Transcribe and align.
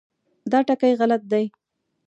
دا 0.51 0.59
ټکي 0.67 0.91
غلط 0.99 1.21
دي. 1.31 1.45